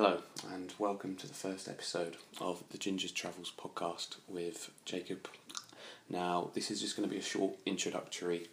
Hello, 0.00 0.22
and 0.54 0.72
welcome 0.78 1.16
to 1.16 1.26
the 1.26 1.34
first 1.34 1.66
episode 1.66 2.18
of 2.40 2.62
the 2.70 2.78
Ginger's 2.78 3.10
Travels 3.10 3.52
podcast 3.58 4.18
with 4.28 4.70
Jacob. 4.84 5.26
Now, 6.08 6.50
this 6.54 6.70
is 6.70 6.80
just 6.80 6.96
going 6.96 7.08
to 7.08 7.12
be 7.12 7.18
a 7.18 7.24
short 7.24 7.56
introductory 7.66 8.46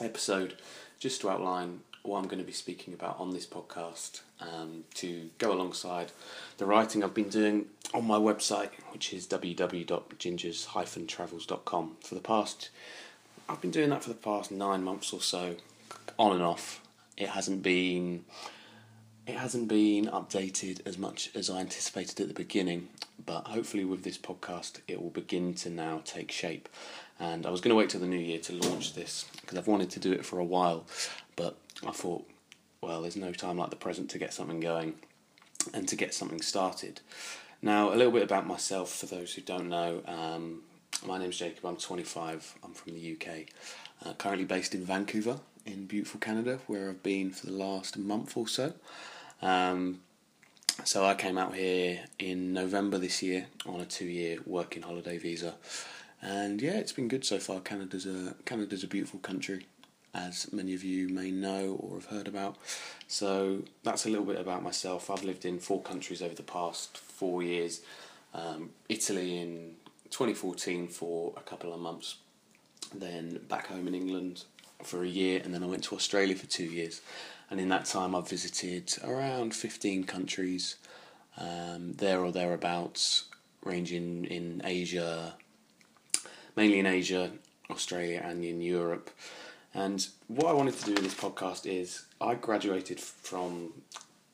episode 0.00 0.58
just 1.00 1.22
to 1.22 1.30
outline 1.30 1.80
what 2.04 2.18
I'm 2.18 2.28
going 2.28 2.38
to 2.38 2.44
be 2.44 2.52
speaking 2.52 2.94
about 2.94 3.18
on 3.18 3.32
this 3.32 3.46
podcast 3.46 4.20
um, 4.40 4.84
to 4.94 5.30
go 5.38 5.52
alongside 5.52 6.12
the 6.58 6.66
writing 6.66 7.02
I've 7.02 7.14
been 7.14 7.30
doing 7.30 7.66
on 7.92 8.06
my 8.06 8.18
website, 8.18 8.70
which 8.92 9.12
is 9.12 9.26
www.gingers-travels.com. 9.26 11.96
For 12.00 12.14
the 12.14 12.20
past, 12.20 12.70
I've 13.48 13.60
been 13.60 13.72
doing 13.72 13.90
that 13.90 14.04
for 14.04 14.10
the 14.10 14.14
past 14.14 14.52
nine 14.52 14.84
months 14.84 15.12
or 15.12 15.20
so, 15.20 15.56
on 16.16 16.30
and 16.30 16.44
off. 16.44 16.80
It 17.16 17.30
hasn't 17.30 17.64
been 17.64 18.24
it 19.26 19.36
hasn't 19.36 19.68
been 19.68 20.06
updated 20.06 20.86
as 20.86 20.98
much 20.98 21.30
as 21.34 21.50
I 21.50 21.60
anticipated 21.60 22.20
at 22.20 22.28
the 22.28 22.34
beginning, 22.34 22.88
but 23.24 23.46
hopefully 23.46 23.84
with 23.84 24.02
this 24.02 24.18
podcast 24.18 24.80
it 24.88 25.00
will 25.00 25.10
begin 25.10 25.54
to 25.54 25.70
now 25.70 26.02
take 26.04 26.30
shape. 26.30 26.68
And 27.18 27.46
I 27.46 27.50
was 27.50 27.60
going 27.60 27.70
to 27.70 27.76
wait 27.76 27.90
till 27.90 28.00
the 28.00 28.06
new 28.06 28.16
year 28.16 28.38
to 28.38 28.54
launch 28.54 28.94
this 28.94 29.26
because 29.40 29.58
I've 29.58 29.66
wanted 29.66 29.90
to 29.90 30.00
do 30.00 30.12
it 30.12 30.24
for 30.24 30.38
a 30.38 30.44
while, 30.44 30.86
but 31.36 31.56
I 31.86 31.90
thought, 31.90 32.28
well, 32.80 33.02
there's 33.02 33.16
no 33.16 33.32
time 33.32 33.58
like 33.58 33.70
the 33.70 33.76
present 33.76 34.10
to 34.10 34.18
get 34.18 34.32
something 34.32 34.60
going 34.60 34.94
and 35.74 35.86
to 35.88 35.96
get 35.96 36.14
something 36.14 36.40
started. 36.40 37.00
Now, 37.62 37.92
a 37.92 37.96
little 37.96 38.12
bit 38.12 38.22
about 38.22 38.46
myself 38.46 38.90
for 38.90 39.06
those 39.06 39.34
who 39.34 39.42
don't 39.42 39.68
know. 39.68 40.02
Um, 40.06 40.62
my 41.06 41.18
name's 41.18 41.38
Jacob, 41.38 41.64
I'm 41.66 41.76
25, 41.76 42.58
I'm 42.64 42.72
from 42.72 42.94
the 42.94 43.12
UK, 43.16 43.46
uh, 44.04 44.12
currently 44.14 44.44
based 44.44 44.74
in 44.74 44.84
Vancouver 44.84 45.40
in 45.66 45.86
beautiful 45.86 46.20
Canada, 46.20 46.58
where 46.66 46.88
I've 46.88 47.02
been 47.02 47.30
for 47.30 47.46
the 47.46 47.52
last 47.52 47.98
month 47.98 48.36
or 48.36 48.48
so. 48.48 48.72
Um, 49.42 50.00
so 50.84 51.04
I 51.04 51.14
came 51.14 51.36
out 51.36 51.54
here 51.54 52.00
in 52.18 52.52
November 52.52 52.98
this 52.98 53.22
year 53.22 53.46
on 53.66 53.80
a 53.80 53.84
two-year 53.84 54.38
working 54.46 54.82
holiday 54.82 55.18
visa, 55.18 55.54
and 56.22 56.60
yeah, 56.60 56.72
it's 56.72 56.92
been 56.92 57.08
good 57.08 57.24
so 57.24 57.38
far. 57.38 57.60
Canada's 57.60 58.06
a 58.06 58.34
Canada's 58.44 58.84
a 58.84 58.86
beautiful 58.86 59.20
country, 59.20 59.66
as 60.14 60.50
many 60.52 60.74
of 60.74 60.82
you 60.82 61.08
may 61.08 61.30
know 61.30 61.76
or 61.80 61.96
have 61.96 62.06
heard 62.06 62.28
about. 62.28 62.56
So 63.08 63.62
that's 63.82 64.06
a 64.06 64.08
little 64.08 64.24
bit 64.24 64.38
about 64.38 64.62
myself. 64.62 65.10
I've 65.10 65.24
lived 65.24 65.44
in 65.44 65.58
four 65.58 65.82
countries 65.82 66.22
over 66.22 66.34
the 66.34 66.42
past 66.42 66.96
four 66.96 67.42
years. 67.42 67.80
Um, 68.32 68.70
Italy 68.88 69.38
in 69.38 69.74
2014 70.10 70.88
for 70.88 71.32
a 71.36 71.40
couple 71.40 71.74
of 71.74 71.80
months, 71.80 72.16
then 72.94 73.40
back 73.48 73.66
home 73.66 73.86
in 73.88 73.94
England 73.94 74.44
for 74.82 75.02
a 75.02 75.08
year, 75.08 75.40
and 75.44 75.52
then 75.52 75.62
I 75.62 75.66
went 75.66 75.84
to 75.84 75.94
Australia 75.94 76.34
for 76.34 76.46
two 76.46 76.64
years 76.64 77.00
and 77.50 77.58
in 77.58 77.68
that 77.68 77.84
time 77.84 78.14
I've 78.14 78.28
visited 78.28 78.96
around 79.04 79.54
15 79.54 80.04
countries 80.04 80.76
um, 81.36 81.94
there 81.94 82.24
or 82.24 82.30
thereabouts, 82.30 83.24
ranging 83.64 84.24
in 84.26 84.62
Asia, 84.64 85.34
mainly 86.56 86.78
in 86.78 86.86
Asia, 86.86 87.32
Australia, 87.70 88.22
and 88.24 88.44
in 88.44 88.60
Europe. 88.60 89.10
And 89.74 90.06
what 90.28 90.46
I 90.46 90.52
wanted 90.52 90.74
to 90.78 90.84
do 90.86 90.94
in 90.94 91.02
this 91.02 91.14
podcast 91.14 91.66
is 91.66 92.06
I 92.20 92.34
graduated 92.34 93.00
from 93.00 93.72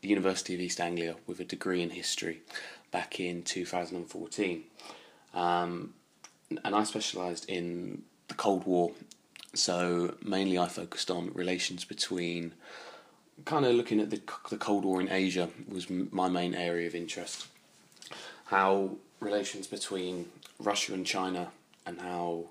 the 0.02 0.08
University 0.08 0.54
of 0.54 0.60
East 0.60 0.80
Anglia 0.80 1.16
with 1.26 1.40
a 1.40 1.44
degree 1.44 1.82
in 1.82 1.90
history 1.90 2.42
back 2.90 3.18
in 3.18 3.42
2014. 3.42 4.62
Um, 5.34 5.94
and 6.64 6.74
I 6.74 6.84
specialised 6.84 7.48
in 7.48 8.02
Cold 8.36 8.64
War. 8.64 8.92
So 9.54 10.14
mainly 10.22 10.58
I 10.58 10.68
focused 10.68 11.10
on 11.10 11.32
relations 11.32 11.84
between 11.84 12.52
kind 13.44 13.66
of 13.66 13.74
looking 13.74 14.00
at 14.00 14.10
the 14.10 14.20
the 14.50 14.56
Cold 14.56 14.84
War 14.84 15.00
in 15.00 15.10
Asia 15.10 15.48
was 15.68 15.88
my 15.90 16.28
main 16.28 16.54
area 16.54 16.86
of 16.86 16.94
interest. 16.94 17.46
How 18.46 18.90
relations 19.20 19.66
between 19.66 20.30
Russia 20.58 20.94
and 20.94 21.06
China 21.06 21.48
and 21.84 22.00
how 22.00 22.46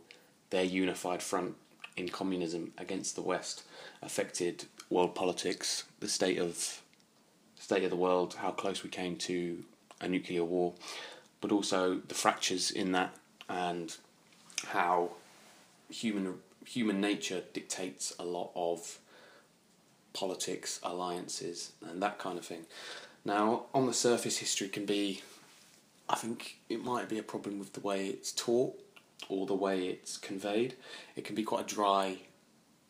their 0.49 0.63
unified 0.63 1.21
front 1.21 1.55
in 1.97 2.09
communism 2.09 2.73
against 2.77 3.15
the 3.15 3.21
West 3.21 3.63
affected 4.01 4.65
world 4.89 5.15
politics, 5.15 5.85
the 5.99 6.07
state 6.07 6.37
of 6.37 6.81
state 7.59 7.83
of 7.83 7.89
the 7.89 7.95
world, 7.95 8.35
how 8.35 8.51
close 8.51 8.83
we 8.83 8.89
came 8.89 9.15
to 9.15 9.63
a 10.01 10.07
nuclear 10.07 10.43
war, 10.43 10.73
but 11.41 11.51
also 11.51 11.95
the 12.07 12.13
fractures 12.13 12.69
in 12.69 12.91
that 12.91 13.15
and 13.49 13.97
how 14.67 15.09
human 15.89 16.35
human 16.65 16.99
nature 16.99 17.43
dictates 17.53 18.13
a 18.17 18.25
lot 18.25 18.51
of 18.55 18.99
politics, 20.13 20.79
alliances, 20.83 21.73
and 21.87 22.01
that 22.01 22.17
kind 22.17 22.37
of 22.37 22.45
thing. 22.45 22.65
Now, 23.23 23.65
on 23.73 23.85
the 23.85 23.93
surface, 23.93 24.37
history 24.37 24.69
can 24.69 24.85
be, 24.85 25.21
I 26.09 26.15
think 26.15 26.57
it 26.69 26.83
might 26.83 27.09
be 27.09 27.19
a 27.19 27.23
problem 27.23 27.59
with 27.59 27.73
the 27.73 27.81
way 27.81 28.07
it's 28.07 28.31
taught 28.31 28.79
or 29.29 29.45
the 29.45 29.55
way 29.55 29.87
it's 29.87 30.17
conveyed. 30.17 30.75
It 31.15 31.25
can 31.25 31.35
be 31.35 31.43
quite 31.43 31.71
a 31.71 31.75
dry 31.75 32.17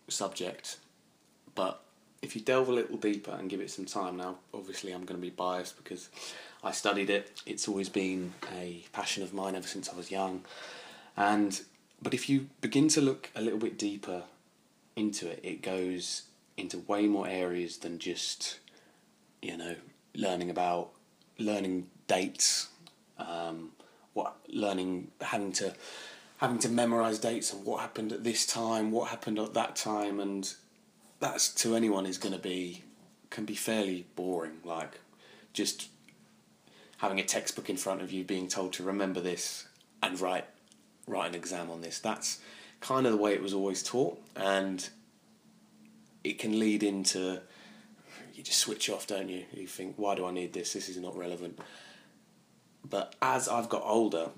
subject, 0.07 0.77
but 1.55 1.81
if 2.21 2.35
you 2.35 2.41
delve 2.41 2.69
a 2.69 2.73
little 2.73 2.97
deeper 2.97 3.31
and 3.31 3.49
give 3.49 3.61
it 3.61 3.71
some 3.71 3.85
time, 3.85 4.17
now 4.17 4.37
obviously 4.53 4.91
I'm 4.91 5.05
going 5.05 5.19
to 5.19 5.25
be 5.25 5.29
biased 5.29 5.77
because 5.77 6.09
I 6.63 6.71
studied 6.71 7.09
it. 7.09 7.41
It's 7.45 7.67
always 7.67 7.89
been 7.89 8.33
a 8.57 8.83
passion 8.93 9.23
of 9.23 9.33
mine 9.33 9.55
ever 9.55 9.67
since 9.67 9.89
I 9.89 9.95
was 9.95 10.11
young, 10.11 10.43
and 11.17 11.59
but 12.01 12.13
if 12.13 12.29
you 12.29 12.49
begin 12.61 12.87
to 12.89 13.01
look 13.01 13.31
a 13.35 13.41
little 13.41 13.59
bit 13.59 13.77
deeper 13.77 14.23
into 14.95 15.27
it, 15.29 15.39
it 15.43 15.61
goes 15.61 16.23
into 16.57 16.79
way 16.79 17.07
more 17.07 17.27
areas 17.27 17.77
than 17.77 17.99
just 17.99 18.59
you 19.41 19.57
know 19.57 19.75
learning 20.15 20.49
about 20.49 20.91
learning 21.37 21.87
dates 22.07 22.69
um, 23.17 23.71
what 24.13 24.35
learning 24.47 25.11
having 25.21 25.51
to 25.51 25.73
having 26.37 26.59
to 26.59 26.69
memorize 26.69 27.19
dates 27.19 27.51
of 27.51 27.65
what 27.65 27.81
happened 27.81 28.11
at 28.11 28.23
this 28.23 28.45
time 28.45 28.91
what 28.91 29.09
happened 29.09 29.37
at 29.37 29.53
that 29.53 29.75
time 29.75 30.19
and 30.19 30.53
that's 31.19 31.49
to 31.53 31.75
anyone 31.75 32.05
is 32.05 32.17
going 32.17 32.33
to 32.33 32.39
be 32.39 32.83
can 33.29 33.45
be 33.45 33.55
fairly 33.55 34.05
boring 34.15 34.57
like 34.63 34.99
just 35.53 35.89
having 36.97 37.19
a 37.19 37.23
textbook 37.23 37.69
in 37.69 37.77
front 37.77 38.01
of 38.01 38.11
you 38.11 38.23
being 38.23 38.47
told 38.47 38.71
to 38.71 38.83
remember 38.83 39.19
this 39.19 39.67
and 40.01 40.19
write 40.19 40.45
write 41.07 41.29
an 41.29 41.35
exam 41.35 41.69
on 41.69 41.81
this 41.81 41.99
that's 41.99 42.39
kind 42.81 43.05
of 43.05 43.11
the 43.11 43.17
way 43.17 43.33
it 43.33 43.41
was 43.41 43.53
always 43.53 43.81
taught 43.83 44.19
and 44.35 44.89
it 46.23 46.39
can 46.39 46.59
lead 46.59 46.83
into 46.83 47.41
you 48.35 48.43
just 48.43 48.59
switch 48.59 48.89
off, 48.89 49.07
don't 49.07 49.29
you? 49.29 49.45
You 49.53 49.65
think, 49.65 49.95
why 49.97 50.15
do 50.15 50.25
I 50.25 50.31
need 50.31 50.51
this? 50.53 50.73
This 50.73 50.89
is 50.89 50.97
not 50.97 51.17
relevant. 51.17 51.57
But 52.87 53.15
as 53.21 53.47
I've 53.47 53.69
got 53.69 53.83
older, 53.85 54.29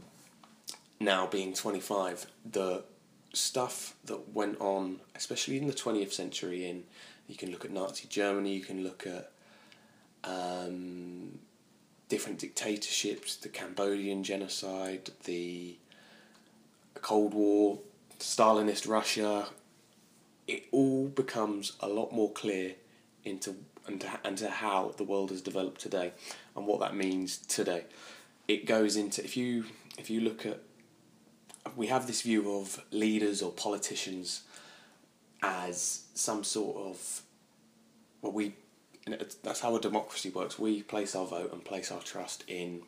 now 0.99 1.25
being 1.25 1.53
25, 1.53 2.27
the 2.49 2.83
stuff 3.33 3.95
that 4.05 4.33
went 4.33 4.61
on, 4.61 4.99
especially 5.15 5.57
in 5.57 5.67
the 5.67 5.73
20th 5.73 6.13
century, 6.13 6.69
in 6.69 6.83
you 7.27 7.35
can 7.35 7.51
look 7.51 7.65
at 7.65 7.71
Nazi 7.71 8.07
Germany, 8.07 8.53
you 8.53 8.61
can 8.63 8.83
look 8.83 9.05
at 9.05 9.31
um, 10.23 11.39
different 12.07 12.39
dictatorships, 12.39 13.35
the 13.35 13.49
Cambodian 13.49 14.23
genocide, 14.23 15.09
the 15.25 15.75
Cold 16.99 17.33
War, 17.33 17.79
Stalinist 18.19 18.87
Russia, 18.87 19.47
it 20.47 20.65
all 20.71 21.07
becomes 21.07 21.73
a 21.79 21.87
lot 21.87 22.11
more 22.11 22.31
clear 22.31 22.75
into 23.23 23.55
into, 23.87 24.07
into 24.25 24.49
how 24.49 24.93
the 24.97 25.03
world 25.03 25.29
has 25.29 25.41
developed 25.41 25.79
today 25.79 26.11
and 26.55 26.67
what 26.67 26.79
that 26.81 26.95
means 26.95 27.37
today. 27.37 27.85
It 28.47 28.65
goes 28.65 28.95
into 28.95 29.23
if 29.23 29.37
you 29.37 29.65
if 29.97 30.09
you 30.09 30.21
look 30.21 30.45
at 30.45 30.61
we 31.75 31.87
have 31.87 32.07
this 32.07 32.21
view 32.21 32.57
of 32.57 32.83
leaders 32.91 33.41
or 33.41 33.51
politicians 33.51 34.43
as 35.41 36.03
some 36.13 36.43
sort 36.43 36.77
of 36.77 37.21
well 38.21 38.31
we 38.31 38.53
that's 39.43 39.61
how 39.61 39.75
a 39.75 39.79
democracy 39.79 40.29
works. 40.29 40.59
We 40.59 40.83
place 40.83 41.15
our 41.15 41.25
vote 41.25 41.53
and 41.53 41.63
place 41.63 41.91
our 41.91 42.01
trust 42.01 42.43
in 42.47 42.81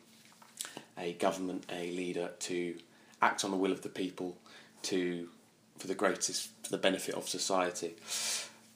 a 0.98 1.14
government, 1.14 1.66
a 1.72 1.92
leader 1.92 2.32
to 2.40 2.76
act 3.22 3.44
on 3.44 3.52
the 3.52 3.58
will 3.58 3.72
of 3.72 3.82
the 3.82 3.90
people, 3.90 4.38
to 4.84 5.30
for 5.78 5.88
the 5.88 5.96
greatest 5.96 6.50
for 6.64 6.70
the 6.70 6.78
benefit 6.78 7.16
of 7.16 7.28
society. 7.28 7.96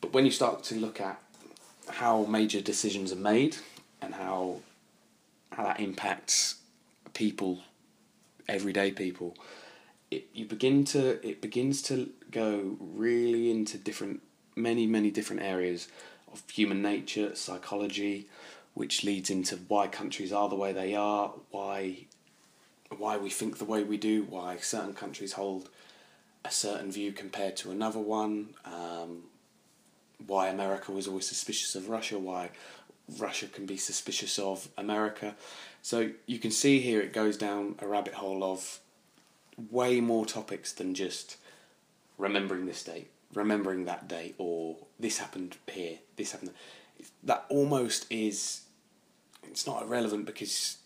But 0.01 0.13
when 0.13 0.25
you 0.25 0.31
start 0.31 0.63
to 0.65 0.75
look 0.75 0.99
at 0.99 1.21
how 1.89 2.25
major 2.25 2.61
decisions 2.61 3.11
are 3.11 3.17
made 3.17 3.57
and 4.01 4.13
how 4.13 4.61
how 5.51 5.63
that 5.63 5.79
impacts 5.79 6.55
people, 7.13 7.59
everyday 8.47 8.91
people, 8.91 9.37
it 10.09 10.27
you 10.33 10.45
begin 10.45 10.83
to 10.85 11.25
it 11.27 11.41
begins 11.41 11.81
to 11.83 12.09
go 12.31 12.77
really 12.79 13.51
into 13.51 13.77
different 13.77 14.21
many 14.55 14.87
many 14.87 15.11
different 15.11 15.41
areas 15.41 15.87
of 16.31 16.41
human 16.49 16.81
nature, 16.81 17.35
psychology, 17.35 18.27
which 18.73 19.03
leads 19.03 19.29
into 19.29 19.55
why 19.67 19.87
countries 19.87 20.33
are 20.33 20.49
the 20.49 20.55
way 20.55 20.73
they 20.73 20.95
are, 20.95 21.33
why 21.51 22.07
why 22.99 23.17
we 23.17 23.29
think 23.29 23.57
the 23.57 23.65
way 23.65 23.83
we 23.83 23.97
do, 23.97 24.23
why 24.23 24.57
certain 24.57 24.93
countries 24.93 25.33
hold 25.33 25.69
a 26.45 26.51
certain 26.51 26.91
view 26.91 27.11
compared 27.11 27.55
to 27.57 27.71
another 27.71 27.99
one. 27.99 28.49
Um, 28.65 29.23
why 30.25 30.47
America 30.47 30.91
was 30.91 31.07
always 31.07 31.27
suspicious 31.27 31.75
of 31.75 31.89
Russia. 31.89 32.17
Why 32.19 32.49
Russia 33.17 33.47
can 33.47 33.65
be 33.65 33.77
suspicious 33.77 34.39
of 34.39 34.69
America. 34.77 35.35
So 35.81 36.11
you 36.25 36.39
can 36.39 36.51
see 36.51 36.79
here 36.79 37.01
it 37.01 37.13
goes 37.13 37.37
down 37.37 37.75
a 37.79 37.87
rabbit 37.87 38.15
hole 38.15 38.43
of 38.43 38.79
way 39.69 39.99
more 39.99 40.25
topics 40.25 40.71
than 40.71 40.93
just 40.93 41.37
remembering 42.17 42.65
this 42.65 42.83
date, 42.83 43.09
remembering 43.33 43.85
that 43.85 44.07
date, 44.07 44.35
or 44.37 44.77
this 44.99 45.17
happened 45.17 45.57
here, 45.71 45.99
this 46.15 46.31
happened. 46.31 46.51
That 47.23 47.45
almost 47.49 48.05
is. 48.09 48.61
It's 49.45 49.67
not 49.67 49.83
irrelevant 49.83 50.25
because 50.25 50.77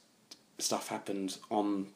stuff 0.57 0.87
happened 0.87 1.37
on 1.51 1.87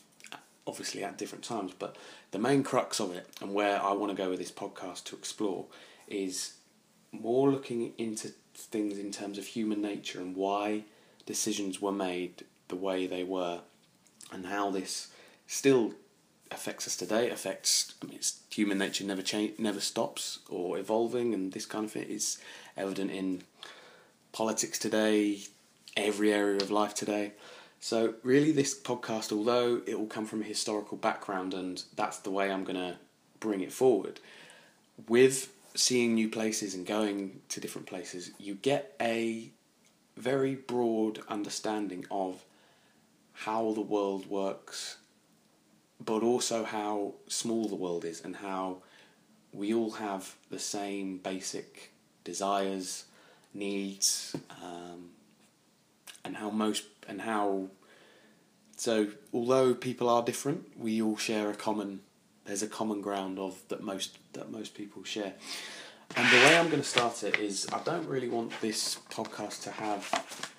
obviously 0.67 1.03
at 1.03 1.17
different 1.17 1.43
times, 1.43 1.73
but 1.77 1.95
the 2.31 2.39
main 2.39 2.63
crux 2.63 2.99
of 2.99 3.13
it 3.13 3.27
and 3.41 3.53
where 3.53 3.81
I 3.81 3.93
want 3.93 4.15
to 4.15 4.23
go 4.23 4.29
with 4.29 4.39
this 4.39 4.51
podcast 4.51 5.05
to 5.05 5.15
explore 5.15 5.65
is 6.07 6.53
more 7.11 7.49
looking 7.49 7.93
into 7.97 8.33
things 8.53 8.97
in 8.97 9.11
terms 9.11 9.37
of 9.37 9.45
human 9.45 9.81
nature 9.81 10.19
and 10.19 10.35
why 10.35 10.83
decisions 11.25 11.81
were 11.81 11.91
made 11.91 12.43
the 12.67 12.75
way 12.75 13.07
they 13.07 13.23
were 13.23 13.59
and 14.31 14.45
how 14.45 14.71
this 14.71 15.09
still 15.47 15.93
affects 16.51 16.85
us 16.87 16.95
today 16.95 17.29
affects 17.29 17.93
I 18.01 18.07
mean, 18.07 18.15
it's 18.15 18.41
human 18.49 18.77
nature 18.77 19.03
never 19.03 19.21
change 19.21 19.57
never 19.57 19.79
stops 19.79 20.39
or 20.49 20.77
evolving 20.77 21.33
and 21.33 21.53
this 21.53 21.65
kind 21.65 21.85
of 21.85 21.91
thing 21.91 22.03
is 22.03 22.39
evident 22.75 23.11
in 23.11 23.43
politics 24.31 24.77
today 24.77 25.39
every 25.95 26.33
area 26.33 26.57
of 26.57 26.71
life 26.71 26.93
today 26.93 27.33
so 27.81 28.13
really 28.23 28.53
this 28.53 28.79
podcast 28.79 29.33
although 29.33 29.81
it 29.85 29.99
will 29.99 30.07
come 30.07 30.25
from 30.25 30.41
a 30.41 30.45
historical 30.45 30.97
background 30.97 31.53
and 31.53 31.83
that's 31.97 32.19
the 32.19 32.31
way 32.31 32.49
I'm 32.49 32.63
going 32.63 32.77
to 32.77 32.95
bring 33.41 33.59
it 33.59 33.73
forward 33.73 34.21
with 35.09 35.51
seeing 35.75 36.15
new 36.15 36.29
places 36.29 36.75
and 36.75 36.85
going 36.85 37.41
to 37.49 37.59
different 37.59 37.87
places, 37.87 38.31
you 38.37 38.55
get 38.55 38.95
a 39.01 39.49
very 40.17 40.55
broad 40.55 41.19
understanding 41.27 42.05
of 42.11 42.43
how 43.33 43.71
the 43.73 43.81
world 43.81 44.29
works, 44.29 44.97
but 46.03 46.23
also 46.23 46.63
how 46.63 47.13
small 47.27 47.67
the 47.67 47.75
world 47.75 48.05
is 48.05 48.21
and 48.23 48.35
how 48.35 48.77
we 49.53 49.73
all 49.73 49.91
have 49.91 50.35
the 50.49 50.59
same 50.59 51.17
basic 51.17 51.91
desires, 52.23 53.05
needs, 53.53 54.35
um, 54.63 55.09
and 56.23 56.35
how 56.35 56.49
most 56.49 56.90
and 57.07 57.21
how. 57.21 57.67
So, 58.77 59.09
although 59.31 59.75
people 59.75 60.09
are 60.09 60.23
different, 60.23 60.77
we 60.77 61.01
all 61.01 61.17
share 61.17 61.49
a 61.49 61.55
common 61.55 62.01
there's 62.45 62.63
a 62.63 62.67
common 62.67 63.01
ground 63.01 63.39
of 63.39 63.61
that 63.67 63.83
most 63.83 64.17
that 64.33 64.51
most 64.51 64.73
people 64.73 65.03
share. 65.03 65.33
And 66.15 66.27
the 66.27 66.37
way 66.37 66.57
I'm 66.57 66.67
going 66.67 66.81
to 66.81 66.87
start 66.87 67.23
it 67.23 67.39
is 67.39 67.67
I 67.71 67.79
don't 67.83 68.07
really 68.07 68.27
want 68.27 68.51
this 68.59 68.97
podcast 69.09 69.63
to 69.63 69.71
have 69.71 70.51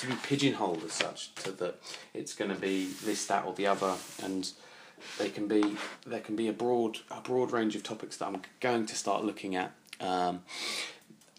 to 0.00 0.06
be 0.06 0.14
pigeonholed 0.24 0.82
as 0.84 0.92
such 0.92 1.34
to 1.36 1.52
that 1.52 1.80
it's 2.14 2.34
going 2.34 2.52
to 2.52 2.60
be 2.60 2.86
this 3.04 3.26
that 3.26 3.44
or 3.44 3.52
the 3.54 3.66
other 3.66 3.94
and 4.22 4.50
they 5.18 5.28
can 5.28 5.46
be 5.46 5.76
there 6.06 6.20
can 6.20 6.34
be 6.34 6.48
a 6.48 6.52
broad 6.52 6.98
a 7.10 7.20
broad 7.20 7.52
range 7.52 7.76
of 7.76 7.82
topics 7.82 8.16
that 8.16 8.26
I'm 8.26 8.42
going 8.60 8.86
to 8.86 8.96
start 8.96 9.24
looking 9.24 9.54
at. 9.56 9.72
Um, 10.00 10.42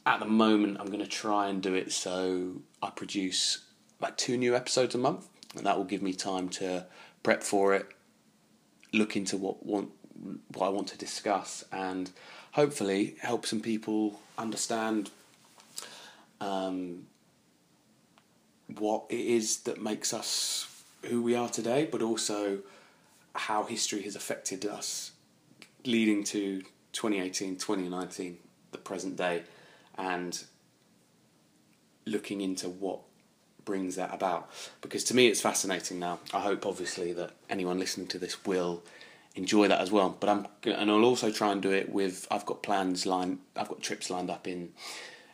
at 0.06 0.20
the 0.20 0.26
moment, 0.26 0.78
I'm 0.80 0.88
going 0.88 1.00
to 1.00 1.08
try 1.08 1.50
and 1.50 1.62
do 1.62 1.74
it 1.74 1.92
so 1.92 2.62
I 2.82 2.90
produce 2.90 3.66
like 4.00 4.18
two 4.18 4.38
new 4.38 4.56
episodes 4.56 4.96
a 4.96 4.98
month, 4.98 5.28
and 5.56 5.66
that 5.66 5.78
will 5.78 5.86
give 5.86 6.02
me 6.02 6.14
time 6.14 6.50
to 6.50 6.86
prep 7.24 7.44
for 7.44 7.74
it, 7.74 7.88
look 8.94 9.16
into 9.16 9.38
what 9.38 9.66
want 9.66 9.92
what 10.54 10.66
I 10.66 10.70
want 10.70 10.88
to 10.90 10.98
discuss 10.98 11.64
and 11.72 12.12
hopefully 12.52 13.16
help 13.22 13.46
some 13.46 13.62
people 13.62 14.20
understand 14.38 15.12
um, 16.42 17.08
what 18.78 19.06
it 19.10 19.20
is 19.20 19.60
that 19.62 19.82
makes 19.82 20.14
us 20.14 20.84
who 21.06 21.22
we 21.22 21.36
are 21.36 21.50
today, 21.50 21.88
but 21.90 22.02
also 22.02 22.60
how 23.34 23.64
history 23.64 24.02
has 24.04 24.16
affected 24.16 24.66
us 24.66 25.12
leading 25.86 26.24
to 26.26 26.62
2018, 26.92 27.56
2019, 27.56 28.38
the 28.72 28.78
present 28.78 29.16
day, 29.16 29.44
and 29.98 30.44
looking 32.06 32.42
into 32.42 32.68
what 32.68 33.00
brings 33.66 33.96
that 33.96 34.14
about. 34.14 34.50
Because 34.82 35.04
to 35.06 35.16
me, 35.16 35.28
it's 35.28 35.42
fascinating 35.42 36.00
now. 36.00 36.20
I 36.34 36.40
hope, 36.40 36.66
obviously, 36.66 37.14
that 37.14 37.32
anyone 37.50 37.80
listening 37.80 38.08
to 38.08 38.20
this 38.20 38.46
will 38.46 38.84
enjoy 39.36 39.68
that 39.68 39.82
as 39.82 39.92
well. 39.92 40.16
But 40.20 40.30
I'm 40.30 40.48
and 40.64 40.90
I'll 40.92 41.06
also 41.06 41.32
try 41.32 41.52
and 41.52 41.62
do 41.62 41.72
it 41.72 41.90
with. 41.90 42.28
I've 42.32 42.46
got 42.46 42.64
plans 42.64 43.06
lined. 43.06 43.40
I've 43.56 43.70
got 43.70 43.82
trips 43.82 44.10
lined 44.10 44.30
up 44.30 44.48
in 44.48 44.72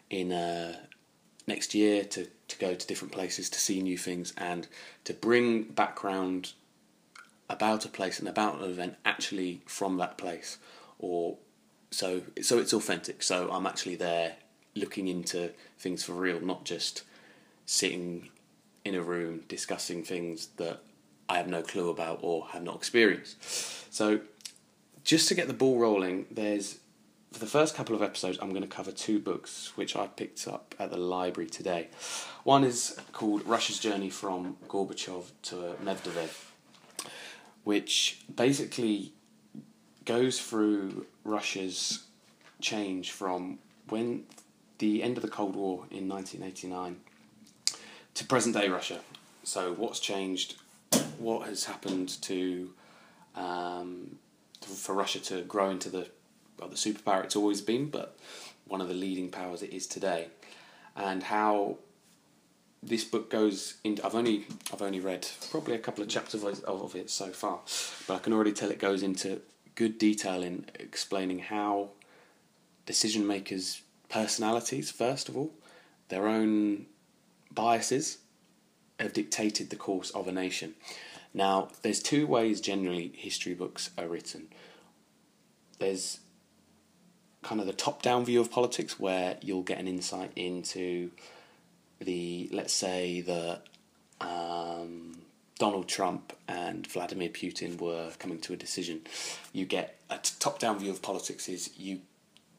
in 0.09 0.31
uh, 0.31 0.75
next 1.47 1.73
year 1.73 2.03
to 2.05 2.27
to 2.47 2.57
go 2.57 2.75
to 2.75 2.87
different 2.87 3.11
places 3.11 3.49
to 3.49 3.59
see 3.59 3.81
new 3.81 3.97
things 3.97 4.33
and 4.37 4.67
to 5.03 5.13
bring 5.13 5.63
background 5.63 6.53
about 7.49 7.85
a 7.85 7.89
place 7.89 8.19
and 8.19 8.27
about 8.27 8.59
an 8.59 8.69
event 8.69 8.95
actually 9.05 9.61
from 9.65 9.97
that 9.97 10.17
place 10.17 10.57
or 10.99 11.37
so 11.91 12.21
so 12.41 12.57
it's 12.59 12.73
authentic 12.73 13.23
so 13.23 13.49
i'm 13.51 13.65
actually 13.65 13.95
there 13.95 14.35
looking 14.75 15.07
into 15.07 15.51
things 15.77 16.03
for 16.03 16.13
real 16.13 16.39
not 16.39 16.65
just 16.65 17.03
sitting 17.65 18.29
in 18.83 18.95
a 18.95 19.01
room 19.01 19.43
discussing 19.47 20.03
things 20.03 20.47
that 20.57 20.81
I 21.27 21.37
have 21.37 21.47
no 21.47 21.61
clue 21.61 21.89
about 21.89 22.19
or 22.21 22.47
have 22.47 22.63
not 22.63 22.75
experienced. 22.75 23.93
So, 23.93 24.21
just 25.03 25.27
to 25.29 25.35
get 25.35 25.47
the 25.47 25.53
ball 25.53 25.79
rolling, 25.79 26.25
there's 26.31 26.79
for 27.35 27.39
the 27.39 27.47
first 27.47 27.75
couple 27.75 27.93
of 27.93 28.01
episodes, 28.01 28.39
I'm 28.41 28.51
going 28.51 28.61
to 28.61 28.67
cover 28.67 28.93
two 28.93 29.19
books 29.19 29.73
which 29.75 29.93
I 29.97 30.07
picked 30.07 30.47
up 30.47 30.73
at 30.79 30.89
the 30.89 30.97
library 30.97 31.49
today. 31.49 31.89
One 32.45 32.63
is 32.63 32.97
called 33.11 33.45
Russia's 33.45 33.77
Journey 33.77 34.09
from 34.09 34.55
Gorbachev 34.69 35.25
to 35.43 35.75
Medvedev, 35.83 36.45
which 37.65 38.21
basically 38.33 39.11
goes 40.05 40.39
through 40.39 41.07
Russia's 41.25 42.05
change 42.61 43.11
from 43.11 43.59
when 43.89 44.23
the 44.77 45.03
end 45.03 45.17
of 45.17 45.21
the 45.21 45.29
Cold 45.29 45.57
War 45.57 45.87
in 45.91 46.07
1989 46.07 47.01
to 48.15 48.25
present 48.25 48.55
day 48.55 48.67
Russia. 48.69 48.99
So, 49.43 49.73
what's 49.73 49.99
changed? 49.99 50.55
What 51.19 51.47
has 51.47 51.65
happened 51.65 52.09
to 52.23 52.71
um, 53.35 54.17
for 54.61 54.95
Russia 54.95 55.19
to 55.19 55.41
grow 55.43 55.69
into 55.69 55.89
the 55.89 56.09
well, 56.59 56.69
the 56.69 56.75
superpower 56.75 57.23
it's 57.23 57.35
always 57.35 57.61
been, 57.61 57.89
but 57.89 58.17
one 58.67 58.81
of 58.81 58.87
the 58.87 58.93
leading 58.93 59.29
powers 59.29 59.61
it 59.61 59.71
is 59.71 59.85
today, 59.85 60.29
and 60.95 61.23
how 61.23 61.77
this 62.81 63.03
book 63.03 63.29
goes 63.29 63.75
into. 63.83 64.05
I've 64.05 64.15
only 64.15 64.45
I've 64.73 64.81
only 64.81 64.99
read 64.99 65.27
probably 65.51 65.75
a 65.75 65.79
couple 65.79 66.03
of 66.03 66.09
chapters 66.09 66.43
of, 66.43 66.63
of 66.63 66.95
it 66.95 67.09
so 67.09 67.27
far, 67.27 67.59
but 68.07 68.15
I 68.15 68.19
can 68.19 68.33
already 68.33 68.53
tell 68.53 68.71
it 68.71 68.79
goes 68.79 69.03
into 69.03 69.41
good 69.75 69.97
detail 69.97 70.41
in 70.41 70.65
explaining 70.79 71.39
how 71.39 71.89
decision 72.85 73.27
makers' 73.27 73.81
personalities, 74.07 74.89
first 74.89 75.27
of 75.27 75.35
all, 75.35 75.51
their 76.07 76.27
own 76.27 76.85
biases 77.55 78.19
have 78.99 79.13
dictated 79.13 79.69
the 79.69 79.75
course 79.75 80.11
of 80.11 80.27
a 80.27 80.31
nation. 80.31 80.75
Now, 81.33 81.69
there's 81.81 82.01
two 82.01 82.27
ways 82.27 82.61
generally 82.61 83.11
history 83.15 83.53
books 83.53 83.89
are 83.97 84.07
written. 84.07 84.47
There's 85.79 86.19
kind 87.41 87.59
of 87.59 87.67
the 87.67 87.73
top 87.73 88.01
down 88.01 88.25
view 88.25 88.41
of 88.41 88.51
politics 88.51 88.99
where 88.99 89.37
you'll 89.41 89.61
get 89.61 89.79
an 89.79 89.87
insight 89.87 90.31
into 90.35 91.11
the, 91.99 92.49
let's 92.51 92.73
say, 92.73 93.21
the 93.21 93.59
um, 94.21 95.17
Donald 95.59 95.87
Trump 95.87 96.33
and 96.47 96.87
Vladimir 96.87 97.29
Putin 97.29 97.79
were 97.79 98.11
coming 98.19 98.39
to 98.39 98.53
a 98.53 98.57
decision. 98.57 99.01
You 99.53 99.65
get 99.65 99.97
a 100.09 100.19
top 100.39 100.59
down 100.59 100.79
view 100.79 100.91
of 100.91 101.01
politics 101.01 101.47
is 101.49 101.77
you 101.77 102.01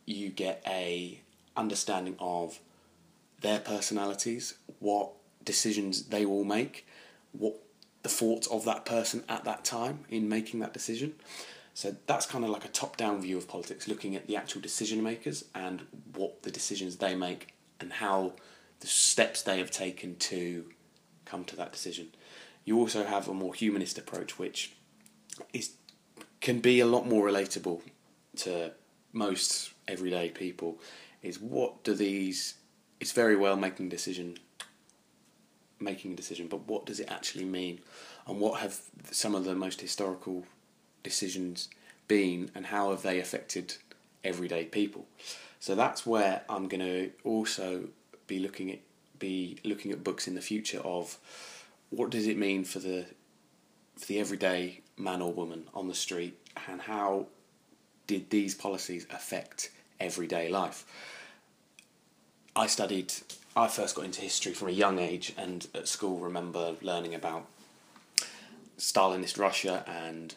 you 0.06 0.28
get 0.28 0.62
a 0.66 1.20
understanding 1.56 2.16
of 2.20 2.60
their 3.40 3.60
personalities, 3.60 4.54
what 4.78 5.10
decisions 5.44 6.04
they 6.06 6.26
will 6.26 6.44
make, 6.44 6.86
what 7.32 7.56
the 8.02 8.08
thoughts 8.08 8.46
of 8.48 8.64
that 8.64 8.84
person 8.84 9.24
at 9.28 9.44
that 9.44 9.64
time 9.64 10.04
in 10.08 10.28
making 10.28 10.60
that 10.60 10.72
decision. 10.72 11.14
So 11.74 11.94
that's 12.06 12.24
kind 12.24 12.44
of 12.44 12.50
like 12.50 12.64
a 12.64 12.68
top 12.68 12.96
down 12.96 13.20
view 13.20 13.36
of 13.36 13.48
politics, 13.48 13.88
looking 13.88 14.16
at 14.16 14.26
the 14.26 14.36
actual 14.36 14.60
decision 14.60 15.02
makers 15.02 15.44
and 15.54 15.82
what 16.14 16.42
the 16.42 16.50
decisions 16.50 16.96
they 16.96 17.14
make 17.14 17.54
and 17.80 17.92
how 17.92 18.34
the 18.80 18.86
steps 18.86 19.42
they 19.42 19.58
have 19.58 19.70
taken 19.70 20.16
to 20.16 20.64
come 21.24 21.44
to 21.44 21.56
that 21.56 21.72
decision. 21.72 22.08
You 22.64 22.78
also 22.78 23.04
have 23.04 23.28
a 23.28 23.34
more 23.34 23.54
humanist 23.54 23.98
approach, 23.98 24.38
which 24.38 24.74
is 25.52 25.72
can 26.40 26.60
be 26.60 26.80
a 26.80 26.86
lot 26.86 27.06
more 27.06 27.28
relatable 27.28 27.82
to 28.36 28.72
most 29.12 29.72
everyday 29.88 30.30
people. 30.30 30.80
Is 31.22 31.40
what 31.40 31.82
do 31.84 31.94
these 31.94 32.54
it's 33.00 33.12
very 33.12 33.36
well 33.36 33.56
making 33.56 33.88
decision 33.88 34.38
making 35.78 36.12
a 36.12 36.16
decision, 36.16 36.48
but 36.48 36.66
what 36.66 36.86
does 36.86 37.00
it 37.00 37.10
actually 37.10 37.44
mean? 37.44 37.80
And 38.26 38.40
what 38.40 38.60
have 38.60 38.80
some 39.10 39.34
of 39.34 39.44
the 39.44 39.54
most 39.54 39.80
historical 39.80 40.44
decisions 41.02 41.68
been 42.08 42.50
and 42.54 42.66
how 42.66 42.90
have 42.90 43.02
they 43.02 43.20
affected 43.20 43.74
everyday 44.24 44.64
people? 44.64 45.06
So 45.60 45.74
that's 45.74 46.06
where 46.06 46.42
I'm 46.48 46.68
going 46.68 46.80
to 46.80 47.10
also 47.24 47.88
be 48.26 48.38
looking 48.38 48.70
at 48.70 48.80
be 49.18 49.58
looking 49.64 49.92
at 49.92 50.04
books 50.04 50.28
in 50.28 50.34
the 50.34 50.42
future 50.42 50.80
of 50.80 51.16
what 51.88 52.10
does 52.10 52.26
it 52.26 52.36
mean 52.36 52.64
for 52.64 52.80
the 52.80 53.06
for 53.96 54.06
the 54.06 54.20
everyday 54.20 54.80
man 54.98 55.22
or 55.22 55.32
woman 55.32 55.64
on 55.72 55.88
the 55.88 55.94
street 55.94 56.38
and 56.68 56.82
how 56.82 57.26
did 58.06 58.28
these 58.28 58.54
policies 58.54 59.06
affect 59.10 59.70
everyday 59.98 60.48
life. 60.48 60.84
I 62.56 62.66
studied 62.68 63.12
I 63.54 63.68
first 63.68 63.94
got 63.94 64.06
into 64.06 64.22
history 64.22 64.54
from 64.54 64.68
a 64.68 64.72
young 64.72 64.98
age 64.98 65.34
and 65.36 65.66
at 65.74 65.86
school 65.86 66.18
remember 66.18 66.74
learning 66.80 67.14
about 67.14 67.46
Stalinist 68.78 69.38
Russia 69.38 69.84
and 69.86 70.34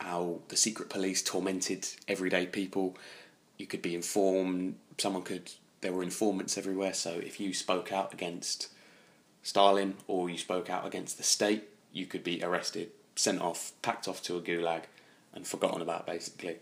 how 0.00 0.40
the 0.48 0.56
secret 0.56 0.90
police 0.90 1.22
tormented 1.22 1.86
everyday 2.08 2.44
people. 2.44 2.96
You 3.56 3.66
could 3.66 3.80
be 3.80 3.94
informed, 3.94 4.76
someone 4.98 5.22
could, 5.22 5.50
there 5.80 5.92
were 5.92 6.02
informants 6.02 6.58
everywhere, 6.58 6.92
so 6.92 7.12
if 7.12 7.40
you 7.40 7.54
spoke 7.54 7.90
out 7.90 8.12
against 8.12 8.68
Stalin 9.42 9.94
or 10.06 10.28
you 10.28 10.36
spoke 10.36 10.68
out 10.68 10.86
against 10.86 11.16
the 11.16 11.22
state, 11.22 11.64
you 11.90 12.04
could 12.04 12.22
be 12.22 12.42
arrested, 12.42 12.90
sent 13.16 13.40
off, 13.40 13.72
packed 13.80 14.06
off 14.08 14.22
to 14.24 14.36
a 14.36 14.40
gulag, 14.42 14.82
and 15.34 15.46
forgotten 15.46 15.80
about 15.80 16.06
basically. 16.06 16.56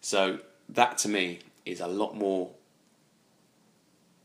So 0.00 0.38
that 0.70 0.96
to 0.98 1.08
me 1.08 1.40
is 1.66 1.80
a 1.80 1.86
lot 1.86 2.16
more 2.16 2.50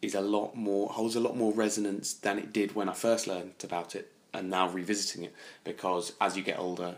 is 0.02 0.16
a 0.16 0.22
lot 0.22 0.56
more 0.56 0.90
holds 0.90 1.16
a 1.16 1.20
lot 1.20 1.36
more 1.36 1.54
resonance 1.54 2.14
than 2.14 2.40
it 2.40 2.54
did 2.54 2.76
when 2.76 2.90
I 2.90 2.94
first 2.94 3.28
learned 3.28 3.54
about 3.64 3.96
it 3.96 4.12
and 4.34 4.50
now 4.50 4.70
revisiting 4.70 5.24
it. 5.24 5.34
Because 5.64 6.14
as 6.22 6.38
you 6.38 6.44
get 6.44 6.60
older 6.60 6.96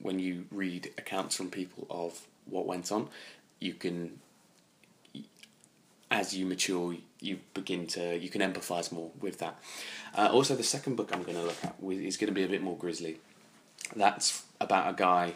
when 0.00 0.18
you 0.18 0.46
read 0.50 0.90
accounts 0.98 1.36
from 1.36 1.50
people 1.50 1.86
of 1.88 2.26
what 2.46 2.66
went 2.66 2.90
on 2.90 3.08
you 3.60 3.72
can 3.74 4.18
as 6.10 6.34
you 6.34 6.44
mature 6.44 6.94
you 7.20 7.38
begin 7.54 7.86
to 7.86 8.18
you 8.18 8.28
can 8.28 8.40
empathize 8.40 8.90
more 8.90 9.10
with 9.20 9.38
that. 9.38 9.58
Uh, 10.16 10.28
also 10.32 10.54
the 10.56 10.62
second 10.62 10.96
book 10.96 11.10
i'm 11.12 11.22
going 11.22 11.36
to 11.36 11.44
look 11.44 11.64
at 11.64 11.76
is 11.80 12.16
going 12.16 12.28
to 12.28 12.34
be 12.34 12.44
a 12.44 12.48
bit 12.48 12.62
more 12.62 12.76
grisly. 12.76 13.18
That's 13.94 14.44
about 14.60 14.92
a 14.92 14.96
guy 14.96 15.34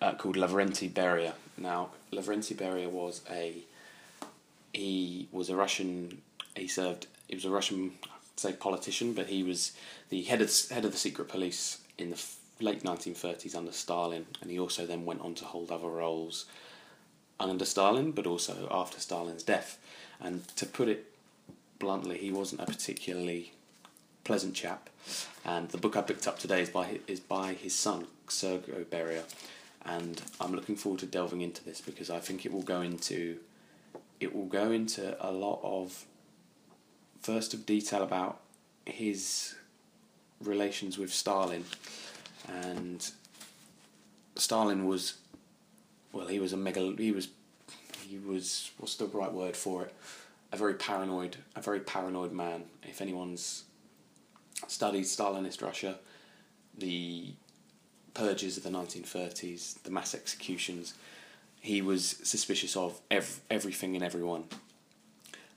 uh, 0.00 0.14
called 0.14 0.36
lavrenti 0.36 0.90
beria. 0.90 1.32
Now 1.56 1.90
lavrenti 2.12 2.54
beria 2.54 2.88
was 2.88 3.22
a 3.30 3.64
he 4.74 5.28
was 5.32 5.48
a 5.48 5.56
russian 5.56 6.20
he 6.56 6.68
served 6.68 7.06
he 7.28 7.34
was 7.34 7.44
a 7.44 7.50
russian 7.50 7.92
I'd 8.34 8.40
say 8.40 8.52
politician, 8.52 9.12
but 9.12 9.28
he 9.28 9.44
was 9.44 9.72
the 10.08 10.22
head 10.22 10.42
of 10.42 10.50
head 10.70 10.84
of 10.84 10.90
the 10.90 10.98
secret 10.98 11.28
police 11.28 11.78
in 11.96 12.10
the 12.10 12.20
late 12.60 12.82
1930s 12.82 13.54
under 13.54 13.70
Stalin, 13.70 14.26
and 14.40 14.50
he 14.50 14.58
also 14.58 14.86
then 14.86 15.04
went 15.04 15.20
on 15.20 15.34
to 15.36 15.44
hold 15.44 15.70
other 15.70 15.88
roles 15.88 16.46
under 17.38 17.64
Stalin, 17.64 18.10
but 18.10 18.26
also 18.26 18.66
after 18.72 18.98
Stalin's 18.98 19.44
death. 19.44 19.78
And 20.20 20.48
to 20.56 20.66
put 20.66 20.88
it 20.88 21.12
bluntly, 21.78 22.18
he 22.18 22.32
wasn't 22.32 22.62
a 22.62 22.66
particularly 22.66 23.52
pleasant 24.24 24.54
chap. 24.54 24.90
And 25.44 25.68
the 25.68 25.78
book 25.78 25.96
I 25.96 26.02
picked 26.02 26.26
up 26.26 26.38
today 26.40 26.62
is 26.62 26.70
by 26.70 26.98
is 27.06 27.20
by 27.20 27.52
his 27.52 27.74
son 27.74 28.08
Sergei 28.28 28.84
Beria, 28.84 29.22
and 29.84 30.20
I'm 30.40 30.54
looking 30.54 30.74
forward 30.74 31.00
to 31.00 31.06
delving 31.06 31.40
into 31.40 31.62
this 31.62 31.80
because 31.80 32.10
I 32.10 32.18
think 32.18 32.44
it 32.44 32.52
will 32.52 32.62
go 32.62 32.80
into 32.80 33.38
it 34.20 34.34
will 34.34 34.46
go 34.46 34.70
into 34.70 35.16
a 35.26 35.30
lot 35.30 35.60
of 35.62 36.04
first 37.20 37.54
of 37.54 37.64
detail 37.66 38.02
about 38.02 38.40
his 38.86 39.54
relations 40.40 40.98
with 40.98 41.12
Stalin, 41.12 41.64
and 42.48 43.10
Stalin 44.36 44.86
was, 44.86 45.14
well, 46.12 46.26
he 46.26 46.38
was 46.38 46.52
a 46.52 46.56
mega, 46.56 46.94
he 46.98 47.12
was, 47.12 47.28
he 48.06 48.18
was, 48.18 48.70
what's 48.78 48.96
the 48.96 49.06
right 49.06 49.32
word 49.32 49.56
for 49.56 49.84
it? 49.84 49.94
A 50.52 50.56
very 50.56 50.74
paranoid, 50.74 51.38
a 51.56 51.60
very 51.60 51.80
paranoid 51.80 52.32
man. 52.32 52.64
If 52.82 53.00
anyone's 53.00 53.64
studied 54.68 55.04
Stalinist 55.04 55.62
Russia, 55.62 55.98
the 56.76 57.32
purges 58.12 58.56
of 58.56 58.62
the 58.62 58.70
1930s, 58.70 59.82
the 59.82 59.90
mass 59.90 60.14
executions, 60.14 60.94
he 61.64 61.80
was 61.80 62.16
suspicious 62.22 62.76
of 62.76 63.00
ev- 63.10 63.40
everything 63.50 63.94
and 63.94 64.04
everyone. 64.04 64.44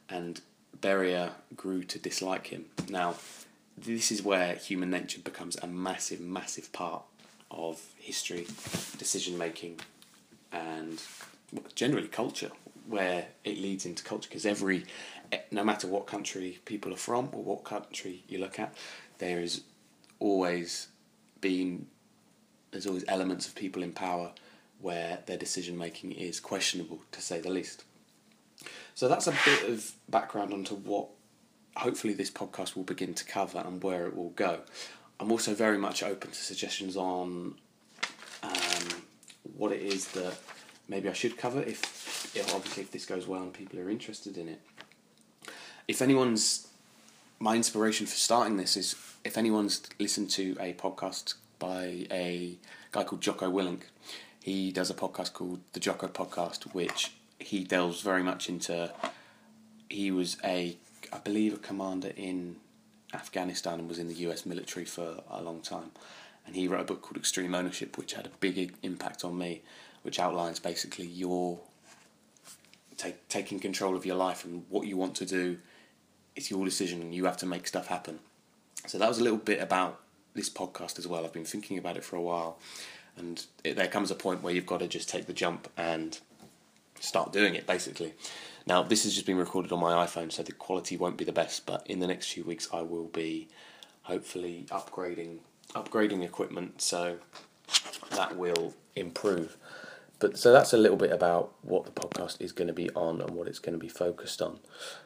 And 0.08 0.40
Beria 0.80 1.32
grew 1.58 1.84
to 1.84 2.00
dislike 2.00 2.48
him. 2.48 2.68
Now, 2.88 3.16
this 3.78 4.10
is 4.10 4.24
where 4.24 4.56
human 4.56 4.90
nature 4.90 5.20
becomes 5.20 5.58
a 5.58 5.68
massive, 5.68 6.22
massive 6.22 6.72
part 6.72 7.04
of 7.52 7.82
history, 7.98 8.48
decision 8.98 9.38
making, 9.38 9.82
and 10.54 11.02
generally 11.76 12.08
culture, 12.08 12.52
where 12.88 13.28
it 13.44 13.58
leads 13.58 13.86
into 13.86 14.02
culture. 14.02 14.30
Because 14.30 14.46
every, 14.46 14.86
eh, 15.34 15.40
no 15.52 15.66
matter 15.66 15.88
what 15.88 16.08
country 16.08 16.60
people 16.64 16.94
are 16.94 16.98
from 16.98 17.28
or 17.34 17.44
what 17.44 17.66
country 17.66 18.24
you 18.30 18.40
look 18.40 18.60
at, 18.60 18.74
there 19.18 19.42
is 19.42 19.64
always 20.22 20.88
been, 21.42 21.88
there's 22.72 22.88
always 22.88 23.04
elements 23.10 23.46
of 23.46 23.56
people 23.56 23.84
in 23.84 23.92
power 23.92 24.32
where 24.80 25.20
their 25.26 25.38
decision 25.38 25.78
making 25.78 26.12
is 26.12 26.40
questionable, 26.40 27.02
to 27.12 27.22
say 27.22 27.40
the 27.40 27.50
least. 27.50 27.84
So 28.96 29.08
that's 29.08 29.28
a 29.28 29.34
bit 29.46 29.70
of 29.70 29.92
background 30.10 30.54
onto 30.54 30.76
what 30.76 31.08
hopefully 31.76 32.14
this 32.14 32.32
podcast 32.32 32.76
will 32.76 32.84
begin 32.84 33.14
to 33.14 33.26
cover 33.26 33.60
and 33.60 33.84
where 33.84 34.08
it 34.08 34.16
will 34.16 34.32
go. 34.32 34.62
I'm 35.20 35.32
also 35.32 35.54
very 35.54 35.78
much 35.78 36.04
open 36.04 36.32
to 36.32 36.36
suggestions 36.36 36.98
on 36.98 37.56
um, 38.44 39.04
what 39.56 39.72
it 39.72 39.82
is 39.82 40.08
that 40.10 40.36
maybe 40.88 41.10
I 41.10 41.14
should 41.14 41.38
cover 41.38 41.62
if, 41.62 42.36
if 42.36 42.54
obviously 42.54 42.84
if 42.84 42.92
this 42.92 43.06
goes 43.06 43.28
well 43.28 43.44
and 43.44 43.54
people 43.54 43.80
are 43.80 43.90
interested 43.90 44.38
in 44.38 44.48
it. 44.50 44.62
If 45.88 46.02
anyone's 46.02 46.68
my 47.40 47.56
inspiration 47.56 48.08
for 48.08 48.16
starting 48.16 48.58
this 48.58 48.76
is 48.76 48.96
if 49.24 49.38
anyone's 49.38 49.82
listened 50.00 50.30
to 50.32 50.56
a 50.60 50.74
podcast 50.74 51.36
by 51.60 52.08
a 52.12 52.58
guy 52.92 53.04
called 53.04 53.22
Jocko 53.22 53.52
Willink, 53.52 53.82
he 54.48 54.72
does 54.72 54.90
a 54.90 54.94
podcast 54.94 55.34
called 55.34 55.60
the 55.74 55.80
Jocko 55.82 56.08
Podcast, 56.08 56.74
which 56.74 57.12
he 57.38 57.66
delves 57.66 58.00
very 58.00 58.24
much 58.24 58.48
into. 58.48 58.94
He 59.90 60.10
was 60.10 60.38
a, 60.42 60.78
I 61.12 61.18
believe, 61.18 61.54
a 61.54 61.58
commander 61.58 62.14
in 62.16 62.56
Afghanistan 63.14 63.80
and 63.80 63.90
was 63.90 64.00
in 64.00 64.08
the 64.08 64.14
U.S. 64.14 64.46
military 64.46 64.86
for 64.86 65.22
a 65.30 65.42
long 65.42 65.60
time, 65.60 65.92
and 66.46 66.56
he 66.56 66.66
wrote 66.66 66.80
a 66.80 66.86
book 66.86 67.02
called 67.02 67.18
Extreme 67.18 67.54
Ownership, 67.56 67.98
which 67.98 68.14
had 68.14 68.26
a 68.26 68.30
big 68.40 68.74
impact 68.84 69.26
on 69.26 69.38
me, 69.38 69.64
which 70.04 70.18
outlines 70.18 70.60
basically 70.62 71.08
your 71.08 71.60
take, 72.96 73.28
taking 73.28 73.60
control 73.60 73.98
of 73.98 74.06
your 74.06 74.16
life 74.16 74.46
and 74.46 74.64
what 74.70 74.88
you 74.88 74.96
want 74.96 75.14
to 75.16 75.26
do. 75.26 75.58
It's 76.38 76.50
your 76.50 76.64
decision, 76.64 77.02
and 77.02 77.14
you 77.14 77.26
have 77.26 77.36
to 77.38 77.46
make 77.46 77.68
stuff 77.68 77.88
happen. 77.88 78.20
So 78.86 78.98
that 78.98 79.10
was 79.10 79.20
a 79.20 79.24
little 79.24 79.40
bit 79.40 79.62
about 79.62 80.00
this 80.36 80.50
podcast 80.50 81.00
as 81.00 81.06
well. 81.06 81.26
I've 81.26 81.34
been 81.34 81.44
thinking 81.44 81.78
about 81.78 81.98
it 81.98 82.06
for 82.06 82.16
a 82.16 82.22
while, 82.22 82.60
and 83.18 83.46
it, 83.64 83.76
there 83.76 83.88
comes 83.88 84.12
a 84.12 84.16
point 84.16 84.42
where 84.42 84.54
you've 84.54 84.66
got 84.66 84.80
to 84.80 84.88
just 84.88 85.10
take 85.10 85.26
the 85.26 85.34
jump 85.34 85.70
and 85.78 86.20
start 87.00 87.32
doing 87.32 87.56
it 87.56 87.68
basically. 87.68 88.14
Now, 88.66 88.84
this 88.84 89.04
has 89.04 89.14
just 89.14 89.26
been 89.26 89.38
recorded 89.38 89.72
on 89.72 89.80
my 89.80 90.06
iPhone, 90.06 90.32
so 90.32 90.44
the 90.44 90.52
quality 90.52 90.98
won't 90.98 91.18
be 91.18 91.24
the 91.24 91.32
best, 91.32 91.66
but 91.66 91.88
in 91.88 92.00
the 92.00 92.08
next 92.08 92.34
few 92.34 92.44
weeks, 92.44 92.68
I 92.74 92.82
will 92.82 93.08
be 93.08 93.48
hopefully 94.04 94.66
upgrading 94.70 95.40
upgrading 95.74 96.24
equipment, 96.24 96.82
so 96.82 97.18
that 98.12 98.38
will 98.38 98.74
improve. 98.96 99.58
But 100.20 100.38
so 100.38 100.52
that's 100.52 100.74
a 100.74 100.78
little 100.78 100.98
bit 100.98 101.12
about 101.12 101.54
what 101.62 101.86
the 101.86 101.92
podcast 101.92 102.42
is 102.42 102.52
going 102.52 102.68
to 102.68 102.74
be 102.74 102.90
on 102.92 103.22
and 103.22 103.32
what 103.32 103.48
it's 103.48 103.60
going 103.60 103.78
to 103.78 103.80
be 103.80 103.90
focused 103.90 104.42
on. 104.42 104.60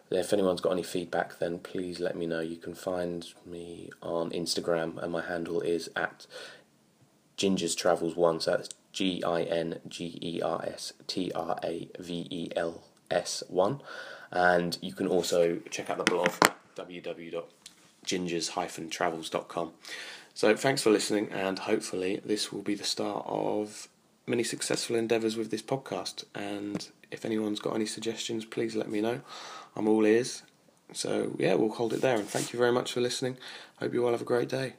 If 0.10 0.32
anyone's 0.32 0.62
got 0.62 0.72
any 0.72 0.84
feedback, 0.84 1.40
then 1.40 1.60
please 1.60 2.00
let 2.00 2.16
me 2.16 2.26
know. 2.26 2.40
You 2.40 2.58
can 2.58 2.74
find 2.74 3.28
me 3.46 3.90
on 4.02 4.32
Instagram, 4.32 5.02
and 5.02 5.12
my 5.12 5.22
handle 5.22 5.62
is 5.62 5.90
at 5.96 6.26
Gingers 7.42 7.76
Travels 7.76 8.16
One. 8.16 8.40
So 8.40 8.52
that's 8.52 8.70
G 8.94 9.22
I 9.24 9.42
N 9.42 9.80
G 9.88 10.20
E 10.22 10.40
R 10.42 10.64
S 10.64 10.94
T 11.08 11.32
R 11.34 11.58
A 11.64 11.90
V 12.00 12.28
E 12.30 12.52
L 12.56 12.84
S 13.10 13.42
1. 13.50 13.82
And 14.32 14.78
you 14.82 14.94
can 14.94 15.08
also 15.08 15.58
check 15.72 15.90
out 15.90 15.98
the 15.98 16.04
blog 16.04 16.30
www.gingers-travels.com. 16.76 19.72
So 20.34 20.56
thanks 20.56 20.82
for 20.82 20.92
listening, 20.92 21.28
and 21.30 21.60
hopefully 21.60 22.22
this 22.24 22.54
will 22.54 22.62
be 22.62 22.76
the 22.76 22.86
start 22.86 23.26
of 23.28 23.90
many 24.26 24.44
successful 24.44 24.96
endeavours 24.96 25.36
with 25.36 25.52
this 25.52 25.62
podcast. 25.62 26.24
And 26.34 26.88
if 27.10 27.26
anyone's 27.26 27.60
got 27.60 27.76
any 27.76 27.86
suggestions, 27.86 28.46
please 28.46 28.74
let 28.76 28.90
me 28.90 29.02
know. 29.02 29.20
I'm 29.76 29.90
all 29.90 30.06
ears. 30.06 30.44
So 30.94 31.36
yeah, 31.38 31.56
we'll 31.56 31.74
hold 31.74 31.92
it 31.94 32.00
there. 32.02 32.16
And 32.16 32.28
thank 32.28 32.54
you 32.54 32.60
very 32.60 32.72
much 32.72 32.94
for 32.94 33.02
listening. 33.02 33.38
Hope 33.80 33.94
you 33.94 34.06
all 34.06 34.12
have 34.12 34.22
a 34.22 34.26
great 34.26 34.48
day. 34.48 34.76